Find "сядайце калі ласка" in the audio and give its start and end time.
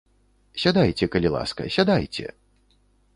0.61-1.67